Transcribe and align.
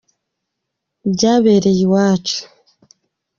byabereye 1.13 1.79
iwacu. 1.85 2.39